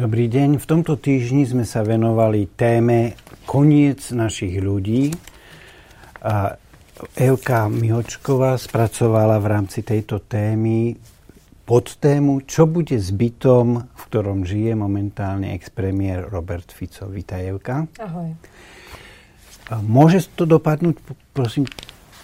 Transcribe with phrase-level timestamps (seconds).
[0.00, 0.56] Dobrý deň.
[0.56, 5.12] V tomto týždni sme sa venovali téme koniec našich ľudí.
[6.24, 6.56] A
[7.12, 10.96] Evka Mihočková spracovala v rámci tejto témy
[11.68, 17.04] pod tému, čo bude s bytom, v ktorom žije momentálne ex-premiér Robert Fico.
[17.04, 17.84] Vítaj, Evka.
[18.00, 18.32] Ahoj.
[19.84, 20.96] Môže to dopadnúť,
[21.36, 21.68] prosím,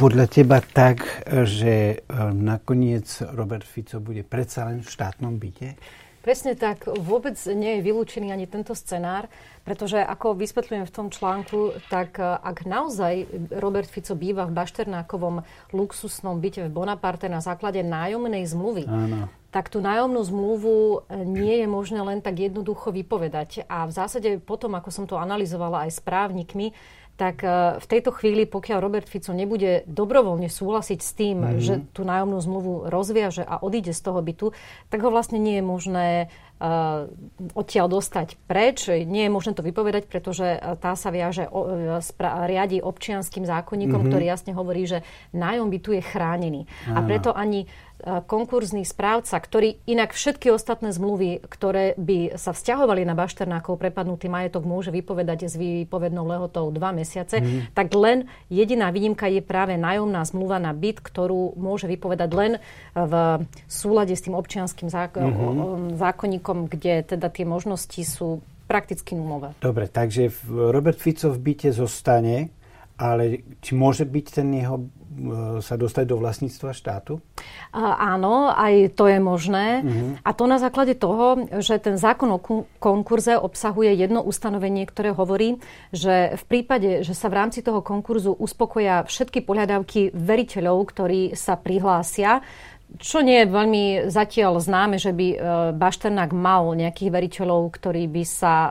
[0.00, 1.96] podľa teba tak, že e,
[2.32, 3.04] nakoniec
[3.36, 5.76] Robert Fico bude predsa len v štátnom byte?
[6.26, 6.90] Presne tak.
[6.90, 9.30] Vôbec nie je vylúčený ani tento scenár,
[9.62, 13.30] pretože ako vysvetľujem v tom článku, tak e, ak naozaj
[13.62, 19.30] Robert Fico býva v Bašternákovom luxusnom byte v Bonaparte na základe nájomnej zmluvy, Áno.
[19.54, 20.74] tak tú nájomnú zmluvu
[21.06, 23.62] e, nie je možné len tak jednoducho vypovedať.
[23.70, 26.74] A v zásade potom, ako som to analyzovala aj s právnikmi,
[27.16, 31.64] tak e, v tejto chvíli, pokiaľ Robert Fico nebude dobrovoľne súhlasiť s tým, mm-hmm.
[31.64, 34.52] že tú nájomnú zmluvu rozviaže a odíde z toho bytu,
[34.92, 36.08] tak ho vlastne nie je možné
[36.60, 37.08] uh,
[37.56, 38.92] odtiaľ dostať preč.
[38.92, 43.96] Nie je možné to vypovedať, pretože e, tá sa viaže, uh, spra- riadi občianským zákonníkom,
[43.96, 44.12] mm-hmm.
[44.12, 45.00] ktorý jasne hovorí, že
[45.32, 46.60] nájom bytu je chránený.
[46.92, 47.00] Áno.
[47.00, 47.64] A preto ani
[48.04, 54.68] konkurzný správca, ktorý inak všetky ostatné zmluvy, ktoré by sa vzťahovali na Bašternákov prepadnutý majetok,
[54.68, 57.72] môže vypovedať s výpovednou lehotou dva mesiace, mm.
[57.72, 62.52] tak len jediná výnimka je práve nájomná zmluva na byt, ktorú môže vypovedať len
[62.92, 63.14] v
[63.70, 66.00] súlade s tým občianským zákon, mm-hmm.
[66.00, 69.54] zákonníkom, kde teda tie možnosti sú prakticky nulové.
[69.62, 72.50] Dobre, takže Robert Fico v byte zostane,
[72.96, 77.24] ale či môže byť ten jeho E, sa dostať do vlastníctva štátu?
[77.72, 79.80] A, áno, aj to je možné.
[79.80, 80.20] Uh-huh.
[80.20, 82.40] A to na základe toho, že ten zákon o
[82.76, 85.56] konkurze obsahuje jedno ustanovenie, ktoré hovorí,
[85.88, 91.56] že v prípade, že sa v rámci toho konkurzu uspokoja všetky pohľadavky veriteľov, ktorí sa
[91.56, 92.44] prihlásia,
[92.96, 95.38] čo nie je veľmi zatiaľ známe, že by e,
[95.74, 98.70] Bašternák mal nejakých veriteľov, ktorí by sa e,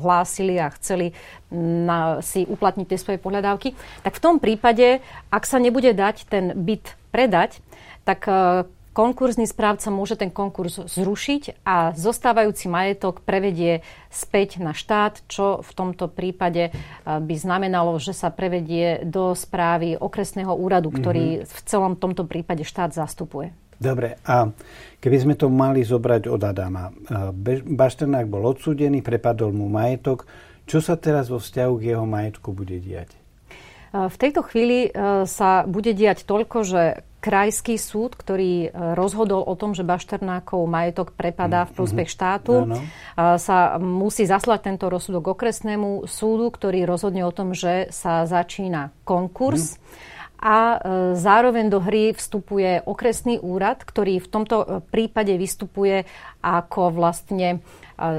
[0.00, 1.12] hlásili a chceli
[1.52, 6.56] na, si uplatniť tie svoje pohľadávky, tak v tom prípade, ak sa nebude dať ten
[6.56, 7.62] byt predať,
[8.02, 15.22] tak e, konkurzný správca môže ten konkurs zrušiť a zostávajúci majetok prevedie späť na štát,
[15.30, 16.74] čo v tomto prípade
[17.06, 21.48] by znamenalo, že sa prevedie do správy okresného úradu, ktorý mm-hmm.
[21.48, 23.54] v celom tomto prípade štát zastupuje.
[23.80, 24.52] Dobre, a
[25.00, 26.92] keby sme to mali zobrať od Adama.
[27.64, 30.28] Bašternák bol odsúdený, prepadol mu majetok.
[30.68, 33.16] Čo sa teraz vo vzťahu k jeho majetku bude diať?
[33.90, 34.92] V tejto chvíli
[35.26, 36.82] sa bude diať toľko, že
[37.20, 42.14] krajský súd, ktorý e, rozhodol o tom, že Bašternákov majetok prepadá v prospech mhm.
[42.16, 42.76] štátu, ano.
[43.36, 49.76] sa musí zaslať tento rozsudok okresnému súdu, ktorý rozhodne o tom, že sa začína konkurs.
[49.76, 50.76] Hmm a e,
[51.20, 56.08] zároveň do hry vstupuje okresný úrad, ktorý v tomto e, prípade vystupuje
[56.40, 57.60] ako vlastne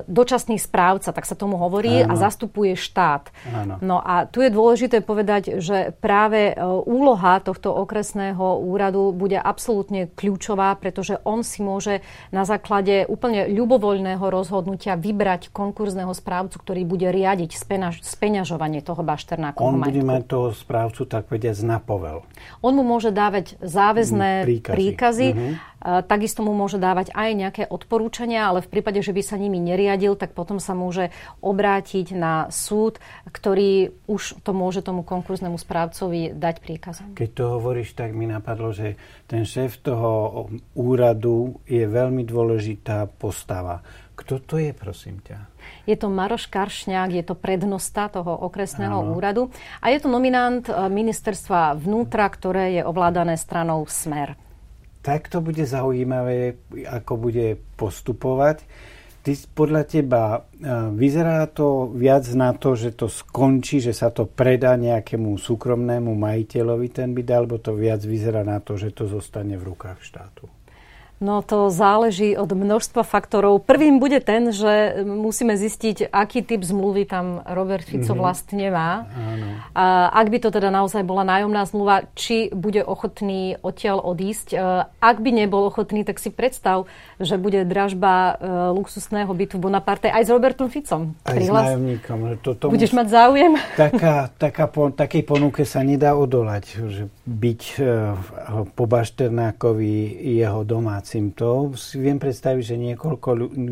[0.06, 2.14] dočasný správca, tak sa tomu hovorí, Áno.
[2.14, 3.34] a zastupuje štát.
[3.50, 3.76] Áno.
[3.82, 6.56] No a tu je dôležité povedať, že práve e,
[6.86, 14.22] úloha tohto okresného úradu bude absolútne kľúčová, pretože on si môže na základe úplne ľubovoľného
[14.22, 17.58] rozhodnutia vybrať konkurzného správcu, ktorý bude riadiť
[18.06, 22.28] speňažovanie toho bašternákovho On bude mať toho správcu, tak povediať, na povel.
[22.60, 24.76] On mu môže dávať záväzné príkazy.
[24.76, 29.42] príkazy uh-huh Takisto mu môže dávať aj nejaké odporúčania, ale v prípade, že by sa
[29.42, 31.10] nimi neriadil, tak potom sa môže
[31.42, 37.18] obrátiť na súd, ktorý už to môže tomu konkurznému správcovi dať príkazom.
[37.18, 38.94] Keď to hovoríš, tak mi napadlo, že
[39.26, 40.46] ten šéf toho
[40.78, 43.82] úradu je veľmi dôležitá postava.
[44.16, 45.50] Kto to je, prosím ťa?
[45.88, 49.16] Je to Maroš Karšňák, je to prednosta toho okresného Áno.
[49.18, 49.50] úradu
[49.80, 54.38] a je to nominant eh, ministerstva vnútra, ktoré je ovládané stranou Smer
[55.02, 58.62] tak to bude zaujímavé, ako bude postupovať.
[59.22, 60.40] Ty, podľa teba e,
[60.98, 66.90] vyzerá to viac na to, že to skončí, že sa to predá nejakému súkromnému majiteľovi
[66.90, 70.50] ten byt, alebo to viac vyzerá na to, že to zostane v rukách štátu?
[71.22, 73.62] No to záleží od množstva faktorov.
[73.62, 78.18] Prvým bude ten, že musíme zistiť, aký typ zmluvy tam Robert Fico mm-hmm.
[78.18, 79.06] vlastne má.
[79.06, 79.48] Áno.
[79.78, 84.58] A ak by to teda naozaj bola nájomná zmluva, či bude ochotný odtiaľ odísť.
[84.58, 84.58] E,
[84.98, 86.90] ak by nebol ochotný, tak si predstav,
[87.22, 91.14] že bude dražba e, luxusného bytu v Bonaparte aj s Robertom Ficom.
[91.22, 91.62] Aj Prihlas...
[91.62, 92.18] s nájomníkom.
[92.42, 93.62] To, Budeš mať záujem?
[93.78, 97.86] Taká, taká po, takej ponuke sa nedá odolať, že byť e,
[98.74, 99.94] po Bašternákovi
[100.42, 101.76] jeho domáci to.
[101.76, 103.30] Si viem predstaviť, že niekoľko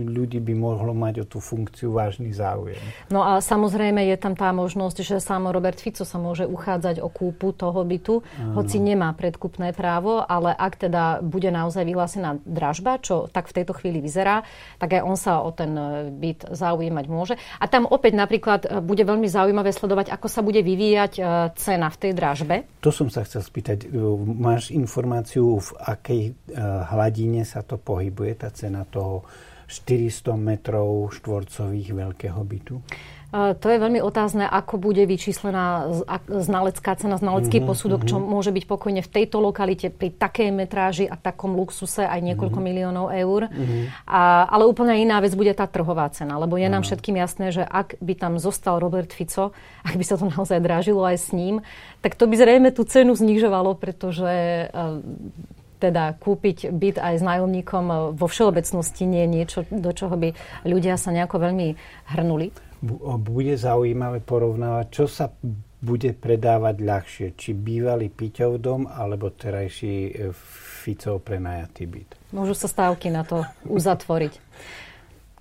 [0.10, 2.82] ľudí by mohlo mať o tú funkciu vážny záujem.
[3.08, 7.08] No a samozrejme je tam tá možnosť, že sám Robert Fico sa môže uchádzať o
[7.08, 8.60] kúpu toho bytu, Áno.
[8.60, 13.78] hoci nemá predkupné právo, ale ak teda bude naozaj vyhlásená dražba, čo tak v tejto
[13.78, 14.42] chvíli vyzerá,
[14.82, 17.36] tak aj on sa o ten e, byt zaujímať môže.
[17.62, 21.22] A tam opäť napríklad e, bude veľmi zaujímavé sledovať, ako sa bude vyvíjať e,
[21.54, 22.56] cena v tej dražbe.
[22.82, 23.92] To som sa chcel spýtať.
[24.40, 26.22] Máš informáciu, v akej
[26.90, 29.26] hladine sa to pohybuje, tá cena toho
[29.70, 32.76] 400 metrov štvorcových veľkého bytu?
[33.30, 35.86] To je veľmi otázne, ako bude vyčíslená
[36.26, 38.26] znalecká cena, znalecký mm-hmm, posudok, čo mhm.
[38.26, 42.74] môže byť pokojne v tejto lokalite pri takej metráži a takom luxuse aj niekoľko mm-hmm.
[42.74, 43.54] miliónov eur.
[43.54, 44.10] Mm-hmm.
[44.10, 47.62] A, ale úplne iná vec bude tá trhová cena, lebo je nám všetkým jasné, že
[47.62, 49.54] ak by tam zostal Robert Fico,
[49.88, 51.62] ak by sa to naozaj drážilo aj s ním,
[52.02, 54.74] tak to by zrejme tú cenu znižovalo, pretože
[55.80, 60.36] teda kúpiť byt aj s nájomníkom e, vo všeobecnosti nie je niečo, do čoho by
[60.68, 61.68] ľudia sa nejako veľmi
[62.12, 62.52] hrnuli?
[63.20, 65.32] Bude zaujímavé porovnávať, čo sa
[65.80, 70.12] bude predávať ľahšie, či bývalý Piťov dom alebo terajší e,
[70.80, 72.10] Ficov prenajatý byt.
[72.36, 73.48] Môžu sa stávky na to
[73.80, 74.36] uzatvoriť.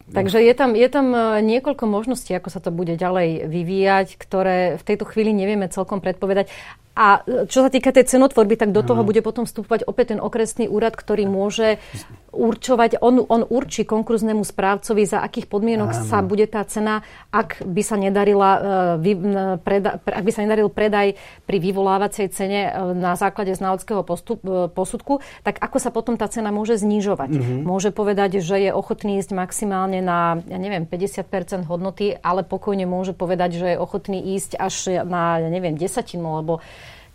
[0.09, 4.81] Takže je tam, je tam e, niekoľko možností, ako sa to bude ďalej vyvíjať, ktoré
[4.81, 6.49] v tejto chvíli nevieme celkom predpovedať.
[6.99, 10.67] A čo sa týka tej cenotvorby, tak do toho bude potom vstupovať opäť ten okresný
[10.67, 11.79] úrad, ktorý môže
[12.35, 16.05] určovať, on, on určí konkurznému správcovi, za akých podmienok Áno.
[16.11, 18.51] sa bude tá cena, ak by sa nedarila,
[18.99, 19.15] vy,
[19.63, 21.15] preda, ak by sa nedaril predaj
[21.47, 24.43] pri vyvolávacej cene uh, na základe znaleckého postup,
[24.75, 27.31] posudku, tak ako sa potom tá cena môže znižovať.
[27.31, 27.61] Mm-hmm.
[27.63, 33.15] Môže povedať, že je ochotný ísť maximálne na, ja neviem, 50% hodnoty, ale pokojne môže
[33.15, 36.61] povedať, že je ochotný ísť až na, ja neviem, desatinu, alebo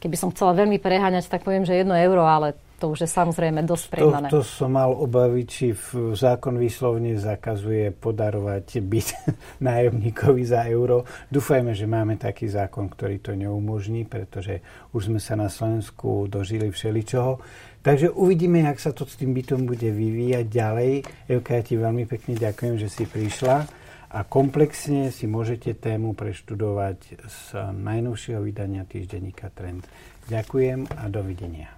[0.04, 3.64] keby som chcela veľmi preháňať, tak poviem, že jedno euro, ale to už je samozrejme
[3.64, 4.28] dosť prehnané.
[4.28, 9.10] To, to som mal obavy, či v zákon výslovne zakazuje podarovať byt
[9.64, 11.08] nájomníkovi za euro.
[11.32, 14.60] Dúfajme, že máme taký zákon, ktorý to neumožní, pretože
[14.92, 17.40] už sme sa na Slovensku dožili všeličoho.
[17.80, 20.92] Takže uvidíme, jak sa to s tým bytom bude vyvíjať ďalej.
[21.32, 23.83] Evka, ja ti veľmi pekne ďakujem, že si prišla
[24.14, 27.42] a komplexne si môžete tému preštudovať z
[27.74, 29.90] najnovšieho vydania týždenníka Trend.
[30.30, 31.74] Ďakujem a dovidenia.